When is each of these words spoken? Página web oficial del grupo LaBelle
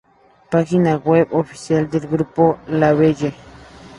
Página 0.49 0.95
web 0.95 1.27
oficial 1.31 1.87
del 1.87 2.07
grupo 2.07 2.57
LaBelle 2.65 3.35